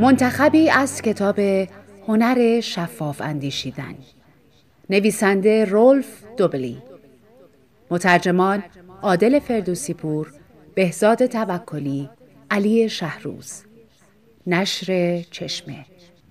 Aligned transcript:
منتخبی 0.00 0.70
از 0.70 1.02
کتاب 1.02 1.38
هنر 2.08 2.60
شفاف 2.60 3.20
اندیشیدن. 3.20 3.94
نویسنده 4.90 5.64
رولف 5.64 6.06
دوبلی. 6.36 6.82
مترجمان 7.90 8.62
عادل 9.02 9.38
فردوسی 9.38 9.94
پور 9.94 10.32
بهزاد 10.74 11.26
توکلی 11.26 12.08
علی 12.50 12.88
شهروز. 12.88 13.62
نشر 14.46 15.20
چشمه. 15.30 15.86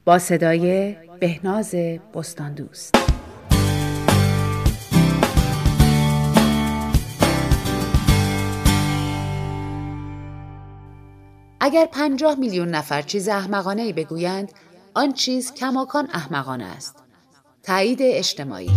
با 0.06 0.20
صدای 0.20 0.96
بهناز 1.20 1.76
بستاندوست. 2.14 3.09
اگر 11.62 11.86
پنجاه 11.86 12.36
میلیون 12.36 12.68
نفر 12.68 13.02
چیز 13.02 13.28
احمقانه 13.28 13.82
ای 13.82 13.94
بگویند 13.94 14.52
آن 14.94 15.14
چیز 15.14 15.54
کماکان 15.54 16.10
احمقانه 16.14 16.66
است. 16.66 16.96
تایید 17.64 18.00
اجتماعی. 18.02 18.72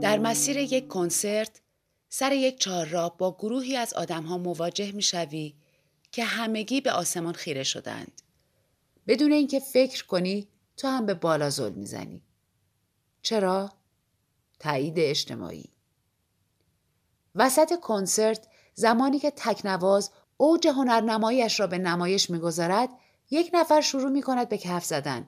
در 0.00 0.18
مسیر 0.18 0.56
یک 0.56 0.88
کنسرت 0.88 1.60
سر 2.08 2.32
یک 2.32 2.58
چهارراه 2.58 3.18
با 3.18 3.36
گروهی 3.38 3.76
از 3.76 3.94
آدمها 3.94 4.38
مواجه 4.38 4.92
می‌شوی 4.92 5.54
که 6.12 6.24
همگی 6.24 6.80
به 6.80 6.92
آسمان 6.92 7.32
خیره 7.32 7.62
شدند. 7.62 8.22
بدون 9.06 9.32
اینکه 9.32 9.60
فکر 9.60 10.06
کنی 10.06 10.48
تو 10.76 10.88
هم 10.88 11.06
به 11.06 11.14
بالا 11.14 11.50
زل 11.50 11.72
می‌زنی. 11.72 12.22
چرا؟ 13.22 13.72
تایید 14.58 14.94
اجتماعی. 14.96 15.64
وسط 17.40 17.80
کنسرت 17.80 18.46
زمانی 18.74 19.18
که 19.18 19.32
تکنواز 19.36 20.10
اوج 20.36 20.68
هنرنماییش 20.68 21.60
را 21.60 21.66
به 21.66 21.78
نمایش 21.78 22.30
می‌گذارد 22.30 22.88
یک 23.30 23.50
نفر 23.54 23.80
شروع 23.80 24.10
می 24.10 24.22
کند 24.22 24.48
به 24.48 24.58
کف 24.58 24.84
زدن 24.84 25.26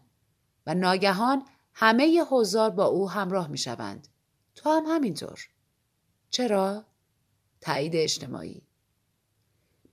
و 0.67 0.75
ناگهان 0.75 1.43
همه 1.75 2.25
حضار 2.31 2.71
با 2.71 2.85
او 2.85 3.11
همراه 3.11 3.49
می 3.49 3.59
شوند. 3.59 4.09
تو 4.55 4.71
هم 4.71 4.85
همینطور. 4.87 5.49
چرا؟ 6.31 6.85
تایید 7.61 7.97
اجتماعی. 7.97 8.63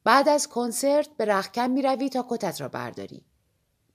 بعد 0.04 0.30
از 0.30 0.48
کنسرت 0.48 1.10
به 1.18 1.26
رخکن 1.26 1.68
می 1.68 1.82
روی 1.82 2.10
تا 2.10 2.26
کتت 2.30 2.62
را 2.62 2.68
برداری. 2.68 3.26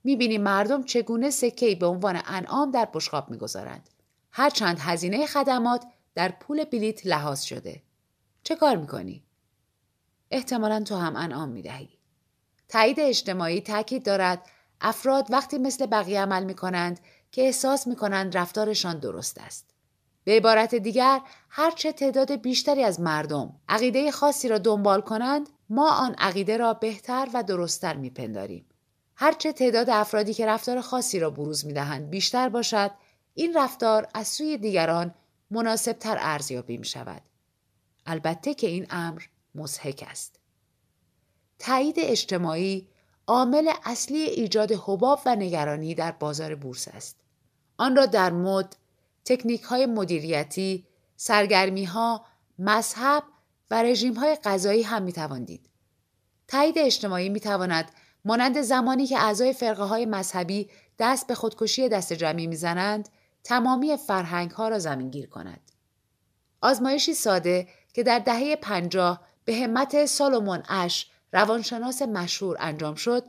می 0.03 0.15
بینی 0.15 0.37
مردم 0.37 0.83
چگونه 0.83 1.29
سکهی 1.29 1.75
به 1.75 1.85
عنوان 1.85 2.21
انعام 2.25 2.71
در 2.71 2.89
بشقاب 2.93 3.29
می 3.29 3.37
گذارند. 3.37 3.89
هرچند 4.31 4.77
هزینه 4.79 5.25
خدمات 5.25 5.85
در 6.15 6.31
پول 6.31 6.63
بلیت 6.63 7.05
لحاظ 7.05 7.41
شده. 7.41 7.84
چه 8.45 8.55
کار 8.55 8.75
می 8.75 8.87
کنی؟ 8.87 9.23
احتمالا 10.31 10.83
تو 10.83 10.95
هم 10.95 11.15
انعام 11.15 11.49
می 11.49 11.61
دهی. 11.61 11.89
تایید 12.69 12.99
اجتماعی 12.99 13.61
تاکید 13.61 14.05
دارد 14.05 14.49
افراد 14.81 15.27
وقتی 15.29 15.57
مثل 15.57 15.85
بقیه 15.85 16.21
عمل 16.21 16.43
می 16.43 16.53
کنند 16.53 16.99
که 17.31 17.41
احساس 17.41 17.87
می 17.87 17.95
کنند 17.95 18.37
رفتارشان 18.37 18.99
درست 18.99 19.37
است. 19.37 19.65
به 20.23 20.31
عبارت 20.31 20.75
دیگر 20.75 21.21
هرچه 21.49 21.91
تعداد 21.91 22.35
بیشتری 22.35 22.83
از 22.83 22.99
مردم 22.99 23.53
عقیده 23.69 24.11
خاصی 24.11 24.47
را 24.47 24.57
دنبال 24.57 25.01
کنند 25.01 25.49
ما 25.69 25.91
آن 25.91 26.15
عقیده 26.17 26.57
را 26.57 26.73
بهتر 26.73 27.27
و 27.33 27.43
درستتر 27.43 27.97
میپنداریم 27.97 28.65
هرچه 29.15 29.53
تعداد 29.53 29.89
افرادی 29.89 30.33
که 30.33 30.45
رفتار 30.45 30.81
خاصی 30.81 31.19
را 31.19 31.29
بروز 31.29 31.65
می‌دهند 31.65 32.09
بیشتر 32.09 32.49
باشد 32.49 32.91
این 33.33 33.53
رفتار 33.57 34.07
از 34.13 34.27
سوی 34.27 34.57
دیگران 34.57 35.15
مناسبتر 35.51 36.17
ارزیابی 36.19 36.77
می 36.77 36.85
شود. 36.85 37.21
البته 38.05 38.53
که 38.53 38.67
این 38.67 38.87
امر 38.89 39.21
مزهک 39.55 40.05
است. 40.07 40.39
تایید 41.59 41.95
اجتماعی 41.99 42.87
عامل 43.27 43.71
اصلی 43.83 44.17
ایجاد 44.17 44.71
حباب 44.71 45.21
و 45.25 45.35
نگرانی 45.35 45.95
در 45.95 46.11
بازار 46.11 46.55
بورس 46.55 46.87
است. 46.87 47.17
آن 47.77 47.95
را 47.95 48.05
در 48.05 48.31
مد، 48.31 48.75
تکنیک 49.25 49.61
های 49.61 49.85
مدیریتی، 49.85 50.87
سرگرمی 51.15 51.85
ها، 51.85 52.25
مذهب 52.59 53.23
و 53.71 53.83
رژیم 53.83 54.13
های 54.13 54.37
غذایی 54.43 54.81
هم 54.81 55.03
می 55.03 55.13
دید. 55.45 55.69
تایید 56.47 56.77
اجتماعی 56.77 57.29
می 57.29 57.39
تواند 57.39 57.91
مانند 58.25 58.61
زمانی 58.61 59.07
که 59.07 59.19
اعضای 59.19 59.53
فرقه 59.53 59.83
های 59.83 60.05
مذهبی 60.05 60.69
دست 60.99 61.27
به 61.27 61.35
خودکشی 61.35 61.89
دست 61.89 62.13
جمعی 62.13 62.47
می‌زنند 62.47 63.09
تمامی 63.43 63.97
فرهنگ 63.97 64.51
ها 64.51 64.67
را 64.67 64.79
زمین 64.79 65.09
گیر 65.09 65.27
کند. 65.29 65.71
آزمایشی 66.61 67.13
ساده 67.13 67.67
که 67.95 68.03
در 68.03 68.19
دهه 68.19 68.55
پنجاه 68.55 69.21
به 69.45 69.55
همت 69.55 70.05
سالومون 70.05 70.63
اش 70.69 71.09
روانشناس 71.33 72.01
مشهور 72.01 72.57
انجام 72.59 72.95
شد 72.95 73.23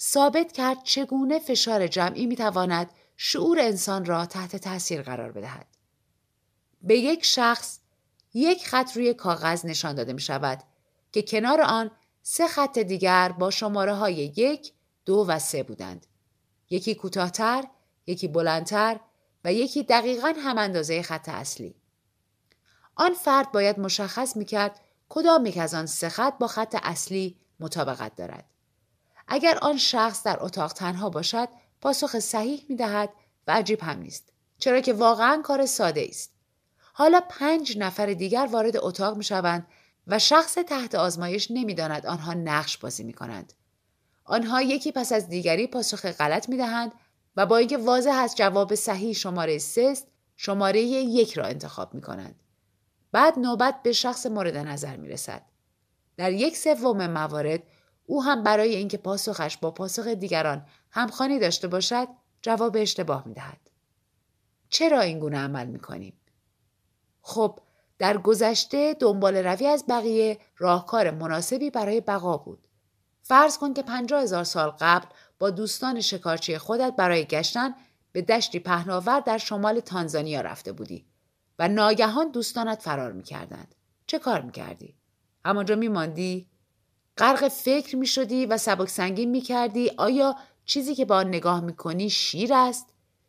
ثابت 0.00 0.52
کرد 0.52 0.82
چگونه 0.84 1.38
فشار 1.38 1.86
جمعی 1.86 2.26
می‌تواند 2.26 2.90
شعور 3.16 3.60
انسان 3.60 4.04
را 4.04 4.26
تحت 4.26 4.56
تاثیر 4.56 5.02
قرار 5.02 5.32
بدهد. 5.32 5.66
به 6.82 6.98
یک 6.98 7.24
شخص 7.24 7.78
یک 8.34 8.66
خط 8.66 8.96
روی 8.96 9.14
کاغذ 9.14 9.66
نشان 9.66 9.94
داده 9.94 10.12
می 10.12 10.20
شود 10.20 10.62
که 11.12 11.22
کنار 11.22 11.60
آن 11.60 11.90
سه 12.22 12.48
خط 12.48 12.78
دیگر 12.78 13.32
با 13.32 13.50
شماره 13.50 13.94
های 13.94 14.14
یک، 14.14 14.72
دو 15.04 15.24
و 15.28 15.38
سه 15.38 15.62
بودند. 15.62 16.06
یکی 16.70 16.94
کوتاهتر، 16.94 17.64
یکی 18.06 18.28
بلندتر 18.28 19.00
و 19.44 19.52
یکی 19.52 19.82
دقیقا 19.82 20.34
هم 20.38 20.58
اندازه 20.58 21.02
خط 21.02 21.28
اصلی. 21.28 21.74
آن 22.96 23.14
فرد 23.14 23.52
باید 23.52 23.80
مشخص 23.80 24.36
می 24.36 24.44
کرد 24.44 24.80
کدام 25.08 25.46
یک 25.46 25.58
از 25.58 25.74
آن 25.74 25.86
سه 25.86 26.08
خط 26.08 26.38
با 26.38 26.46
خط 26.46 26.76
اصلی 26.82 27.36
مطابقت 27.60 28.14
دارد. 28.14 28.44
اگر 29.28 29.58
آن 29.62 29.76
شخص 29.76 30.22
در 30.22 30.36
اتاق 30.40 30.72
تنها 30.72 31.10
باشد 31.10 31.48
پاسخ 31.80 32.18
صحیح 32.18 32.66
می 32.68 32.76
دهد 32.76 33.10
و 33.46 33.52
عجیب 33.52 33.82
هم 33.82 33.98
نیست. 33.98 34.32
چرا 34.58 34.80
که 34.80 34.92
واقعا 34.92 35.42
کار 35.42 35.66
ساده 35.66 36.06
است. 36.08 36.30
حالا 36.92 37.20
پنج 37.28 37.78
نفر 37.78 38.06
دیگر 38.06 38.48
وارد 38.52 38.76
اتاق 38.76 39.16
می 39.16 39.24
شوند 39.24 39.66
و 40.06 40.18
شخص 40.18 40.54
تحت 40.54 40.94
آزمایش 40.94 41.50
نمی‌داند 41.50 42.06
آنها 42.06 42.34
نقش 42.34 42.78
بازی 42.78 43.04
می 43.04 43.12
کنند. 43.12 43.52
آنها 44.24 44.62
یکی 44.62 44.92
پس 44.92 45.12
از 45.12 45.28
دیگری 45.28 45.66
پاسخ 45.66 46.06
غلط 46.06 46.48
می 46.48 46.56
دهند 46.56 46.92
و 47.36 47.46
با 47.46 47.56
اینکه 47.56 47.78
واضح 47.78 48.10
از 48.10 48.36
جواب 48.36 48.74
صحیح 48.74 49.12
شماره 49.12 49.58
سه 49.58 49.96
شماره 50.36 50.80
یک 50.82 51.32
را 51.32 51.44
انتخاب 51.44 51.94
می 51.94 52.00
کنند. 52.00 52.43
بعد 53.14 53.38
نوبت 53.38 53.82
به 53.82 53.92
شخص 53.92 54.26
مورد 54.26 54.56
نظر 54.56 54.96
می 54.96 55.08
رسد. 55.08 55.42
در 56.16 56.32
یک 56.32 56.56
سوم 56.56 57.06
موارد 57.06 57.62
او 58.06 58.24
هم 58.24 58.42
برای 58.42 58.74
اینکه 58.74 58.96
پاسخش 58.96 59.56
با 59.56 59.70
پاسخ 59.70 60.06
دیگران 60.06 60.66
همخوانی 60.90 61.38
داشته 61.38 61.68
باشد 61.68 62.08
جواب 62.42 62.76
اشتباه 62.76 63.22
می 63.26 63.34
دهد. 63.34 63.70
چرا 64.68 65.00
این 65.00 65.18
گونه 65.18 65.38
عمل 65.38 65.66
می 65.66 65.78
کنیم؟ 65.78 66.20
خب 67.22 67.58
در 67.98 68.18
گذشته 68.18 68.94
دنبال 69.00 69.36
روی 69.36 69.66
از 69.66 69.84
بقیه 69.88 70.38
راهکار 70.58 71.10
مناسبی 71.10 71.70
برای 71.70 72.00
بقا 72.00 72.36
بود. 72.36 72.68
فرض 73.22 73.58
کن 73.58 73.74
که 73.74 73.82
پنجاه 73.82 74.22
هزار 74.22 74.44
سال 74.44 74.70
قبل 74.80 75.06
با 75.38 75.50
دوستان 75.50 76.00
شکارچی 76.00 76.58
خودت 76.58 76.94
برای 76.96 77.24
گشتن 77.24 77.74
به 78.12 78.22
دشتی 78.22 78.58
پهناور 78.58 79.20
در 79.20 79.38
شمال 79.38 79.80
تانزانیا 79.80 80.40
رفته 80.40 80.72
بودی 80.72 81.13
و 81.58 81.68
ناگهان 81.68 82.30
دوستانت 82.30 82.82
فرار 82.82 83.12
می‌کردند. 83.12 83.74
چه 84.06 84.18
کار 84.18 84.40
می‌کردی؟ 84.40 84.94
همانجا 85.44 85.76
میماندی؟ 85.76 86.46
غرق 87.18 87.48
فکر 87.48 87.96
می‌شدی 87.96 88.46
و 88.46 88.58
سبک 88.58 88.88
سنگین 88.88 89.30
می‌کردی 89.30 89.90
آیا 89.96 90.36
چیزی 90.64 90.94
که 90.94 91.04
با 91.04 91.16
آن 91.16 91.28
نگاه 91.28 91.60
می‌کنی 91.60 92.10
شیر 92.10 92.54
است 92.54 92.86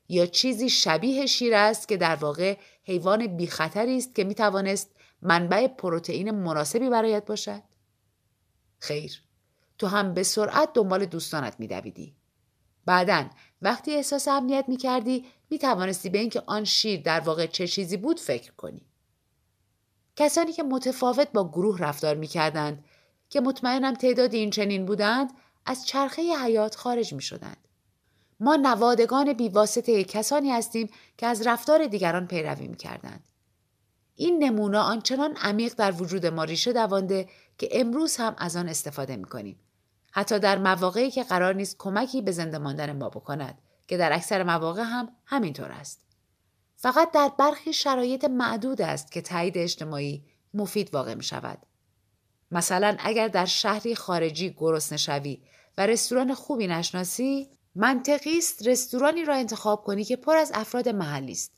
یا 0.10 0.26
چیزی 0.26 0.70
شبیه 0.70 1.26
شیر 1.26 1.56
است 1.56 1.88
که 1.88 1.98
در 1.98 2.16
واقع 2.16 2.58
حیوان 2.84 3.28
بی 3.28 3.48
خطری 3.48 3.98
است 3.98 4.16
که 4.16 4.24
می 4.24 4.36
توانست 4.36 4.90
منبع 5.22 5.68
پروتئین 5.68 6.32
مناسبی 6.32 6.90
برایت 6.90 7.26
باشد؟ 7.26 7.62
خیر 8.80 9.22
تو 9.78 9.88
هم 9.88 10.14
به 10.14 10.24
سرعت 10.24 10.74
دنبال 10.74 11.06
دوستانت 11.06 11.60
می 11.60 11.68
دویدی. 11.68 12.16
بعدا 12.86 13.30
وقتی 13.62 13.96
احساس 13.96 14.28
امنیت 14.28 14.66
می 14.68 14.78
کردی 14.78 15.26
می 15.50 15.60
توانستی 15.60 16.10
به 16.10 16.18
اینکه 16.18 16.44
آن 16.46 16.64
شیر 16.64 17.02
در 17.02 17.20
واقع 17.20 17.46
چه 17.46 17.68
چیزی 17.68 17.98
بود 17.98 18.20
فکر 18.20 18.52
کنی. 18.52 18.86
کسانی 20.16 20.54
که 20.54 20.64
متفاوت 20.64 21.32
با 21.32 21.48
گروه 21.48 21.80
رفتار 21.80 22.16
می 22.16 22.28
کردند 22.28 22.86
که 23.30 23.42
مطمئنم 23.42 23.94
تعداد 23.94 24.34
این 24.34 24.50
چنین 24.50 24.86
بودند 24.86 25.32
از 25.66 25.86
چرخه 25.86 26.22
حیات 26.22 26.76
خارج 26.76 27.14
می 27.14 27.22
شدند. 27.22 27.58
ما 28.40 28.56
نوادگان 28.56 29.34
بیواسطه 29.34 30.04
کسانی 30.04 30.52
هستیم 30.52 30.90
که 31.18 31.28
از 31.28 31.48
رفتار 31.48 31.88
دیگران 31.88 32.28
پیروی 32.28 32.68
می 32.68 32.78
کردند. 32.78 33.24
این 34.16 34.44
نمونه 34.44 34.78
آنچنان 34.78 35.36
عمیق 35.36 35.74
در 35.74 35.92
وجود 35.92 36.26
ما 36.26 36.44
ریشه 36.44 36.74
دوانده 36.74 37.30
که 37.58 37.70
امروز 37.72 38.18
هم 38.18 38.36
از 38.38 38.56
آن 38.56 38.70
استفاده 38.70 39.16
می 39.16 39.26
کنیم. 39.26 39.60
حتی 40.18 40.40
در 40.40 40.58
مواقعی 40.58 41.12
که 41.12 41.24
قرار 41.24 41.54
نیست 41.54 41.76
کمکی 41.78 42.22
به 42.22 42.32
زنده 42.32 42.58
ماندن 42.58 42.98
ما 42.98 43.10
بکند 43.10 43.58
که 43.88 43.98
در 43.98 44.14
اکثر 44.14 44.44
مواقع 44.44 44.84
هم 44.84 45.10
همینطور 45.26 45.72
است. 45.72 46.02
فقط 46.76 47.12
در 47.12 47.32
برخی 47.40 47.74
شرایط 47.74 48.26
معدود 48.26 48.82
است 48.82 49.12
که 49.12 49.22
تایید 49.22 49.58
اجتماعی 49.58 50.26
مفید 50.54 50.94
واقع 50.94 51.14
می 51.14 51.24
شود. 51.24 51.58
مثلا 52.52 52.96
اگر 53.00 53.28
در 53.28 53.46
شهری 53.46 53.96
خارجی 53.96 54.56
گرسنه 54.58 54.98
شوی 54.98 55.42
و 55.78 55.86
رستوران 55.86 56.34
خوبی 56.34 56.68
نشناسی 56.68 57.50
منطقی 57.76 58.38
است 58.38 58.68
رستورانی 58.68 59.26
را 59.26 59.36
انتخاب 59.36 59.84
کنی 59.84 60.04
که 60.04 60.16
پر 60.16 60.38
از 60.38 60.52
افراد 60.56 60.90
محلی 60.90 61.32
است 61.32 61.52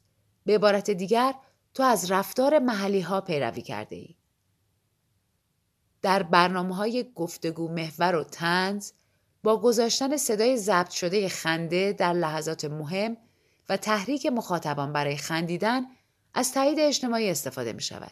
به 0.45 0.55
عبارت 0.55 0.91
دیگر 0.91 1.33
تو 1.73 1.83
از 1.83 2.11
رفتار 2.11 2.59
محلی 2.59 3.01
ها 3.01 3.21
پیروی 3.21 3.61
کرده 3.61 3.95
ای. 3.95 4.16
در 6.07 6.23
برنامه 6.23 6.75
های 6.75 7.11
گفتگو 7.15 7.67
محور 7.67 8.15
و 8.15 8.23
تنز 8.23 8.91
با 9.43 9.61
گذاشتن 9.61 10.17
صدای 10.17 10.57
ضبط 10.57 10.89
شده 10.89 11.29
خنده 11.29 11.93
در 11.93 12.13
لحظات 12.13 12.65
مهم 12.65 13.17
و 13.69 13.77
تحریک 13.77 14.25
مخاطبان 14.25 14.93
برای 14.93 15.17
خندیدن 15.17 15.85
از 16.33 16.53
تایید 16.53 16.79
اجتماعی 16.79 17.29
استفاده 17.29 17.73
می 17.73 17.81
شود. 17.81 18.11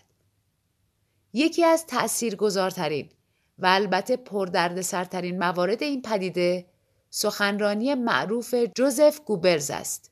یکی 1.33 1.63
از 1.63 1.85
تأثیرگذارترین 1.85 3.09
و 3.59 3.65
البته 3.65 4.17
پردردسرترین 4.17 5.39
موارد 5.39 5.83
این 5.83 6.01
پدیده 6.01 6.65
سخنرانی 7.09 7.93
معروف 7.93 8.55
جوزف 8.75 9.19
گوبرز 9.25 9.71
است. 9.71 10.11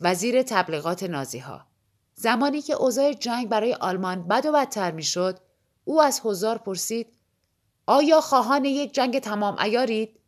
وزیر 0.00 0.42
تبلیغات 0.42 1.02
نازی 1.02 1.38
ها. 1.38 1.66
زمانی 2.14 2.62
که 2.62 2.74
اوضاع 2.74 3.12
جنگ 3.12 3.48
برای 3.48 3.74
آلمان 3.74 4.28
بد 4.28 4.46
و 4.46 4.52
بدتر 4.52 4.90
می‌شد 4.90 5.43
او 5.84 6.02
از 6.02 6.20
حضار 6.24 6.58
پرسید 6.58 7.18
آیا 7.86 8.20
خواهان 8.20 8.64
یک 8.64 8.94
جنگ 8.94 9.18
تمام 9.18 9.58
ایارید؟ 9.58 10.20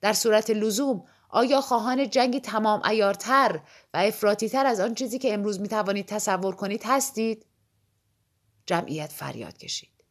در 0.00 0.12
صورت 0.12 0.50
لزوم 0.50 1.04
آیا 1.28 1.60
خواهان 1.60 2.10
جنگی 2.10 2.40
تمام 2.40 2.82
ایارتر 2.84 3.60
و 3.94 3.96
افراتیتر 3.96 4.66
از 4.66 4.80
آن 4.80 4.94
چیزی 4.94 5.18
که 5.18 5.34
امروز 5.34 5.60
می 5.60 5.68
توانید 5.68 6.06
تصور 6.06 6.54
کنید 6.54 6.82
هستید؟ 6.84 7.46
جمعیت 8.66 9.12
فریاد 9.12 9.56
کشید. 9.56 10.04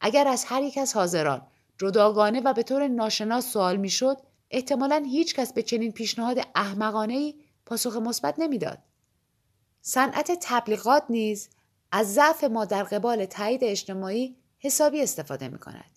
اگر 0.00 0.28
از 0.28 0.44
هر 0.44 0.62
یک 0.62 0.78
از 0.78 0.94
حاضران 0.94 1.46
جداگانه 1.78 2.40
و 2.40 2.52
به 2.52 2.62
طور 2.62 2.88
ناشناس 2.88 3.52
سوال 3.52 3.76
می‌شد 3.76 4.16
احتمالا 4.50 5.04
هیچ 5.06 5.34
کس 5.34 5.52
به 5.52 5.62
چنین 5.62 5.92
پیشنهاد 5.92 6.38
احمقانه 6.54 7.14
ای 7.14 7.34
پاسخ 7.66 7.96
مثبت 7.96 8.34
نمی‌داد. 8.38 8.78
صنعت 9.80 10.38
تبلیغات 10.42 11.04
نیز 11.08 11.48
از 11.92 12.14
ضعف 12.14 12.44
ما 12.44 12.64
در 12.64 12.82
قبال 12.82 13.24
تایید 13.24 13.64
اجتماعی 13.64 14.36
حسابی 14.58 15.02
استفاده 15.02 15.48
می 15.48 15.58
کند. 15.58 15.90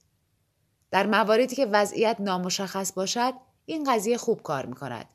در 0.91 1.07
مواردی 1.07 1.55
که 1.55 1.65
وضعیت 1.65 2.17
نامشخص 2.19 2.93
باشد 2.93 3.33
این 3.65 3.93
قضیه 3.93 4.17
خوب 4.17 4.41
کار 4.41 4.65
می 4.65 4.75
کند. 4.75 5.09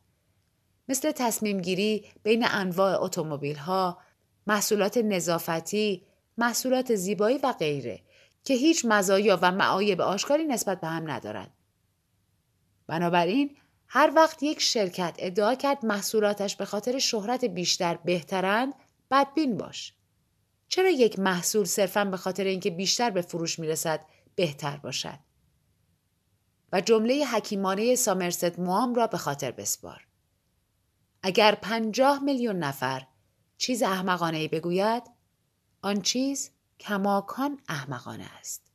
مثل 0.88 1.12
تصمیم 1.12 1.60
گیری 1.60 2.04
بین 2.22 2.44
انواع 2.48 3.02
اتومبیل 3.02 3.56
ها، 3.56 3.98
محصولات 4.46 4.96
نظافتی، 4.96 6.06
محصولات 6.38 6.94
زیبایی 6.94 7.38
و 7.38 7.52
غیره 7.52 8.00
که 8.44 8.54
هیچ 8.54 8.84
مزایا 8.88 9.38
و 9.42 9.52
معایب 9.52 10.00
آشکاری 10.00 10.44
نسبت 10.44 10.80
به 10.80 10.86
هم 10.86 11.10
ندارند. 11.10 11.50
بنابراین 12.86 13.56
هر 13.88 14.12
وقت 14.16 14.42
یک 14.42 14.60
شرکت 14.60 15.14
ادعا 15.18 15.54
کرد 15.54 15.86
محصولاتش 15.86 16.56
به 16.56 16.64
خاطر 16.64 16.98
شهرت 16.98 17.44
بیشتر 17.44 17.98
بهترند 18.04 18.74
بدبین 19.10 19.56
باش. 19.56 19.94
چرا 20.70 20.88
یک 20.88 21.18
محصول 21.18 21.64
صرفا 21.64 22.04
به 22.04 22.16
خاطر 22.16 22.44
اینکه 22.44 22.70
بیشتر 22.70 23.10
به 23.10 23.22
فروش 23.22 23.58
می‌رسد 23.58 24.06
بهتر 24.34 24.76
باشد؟ 24.76 25.18
و 26.72 26.80
جمله 26.80 27.26
حکیمانه 27.26 27.94
سامرست 27.94 28.58
موام 28.58 28.94
را 28.94 29.06
به 29.06 29.18
خاطر 29.18 29.50
بسپار. 29.50 30.06
اگر 31.22 31.54
پنجاه 31.54 32.18
میلیون 32.22 32.56
نفر 32.56 33.06
چیز 33.58 33.82
احمقانه 33.82 34.38
ای 34.38 34.48
بگوید 34.48 35.02
آن 35.82 36.02
چیز 36.02 36.50
کماکان 36.80 37.60
احمقانه 37.68 38.26
است. 38.38 38.69